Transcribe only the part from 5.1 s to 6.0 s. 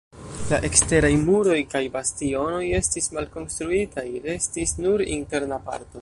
interna parto.